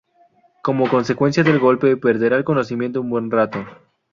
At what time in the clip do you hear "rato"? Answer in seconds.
3.29-3.63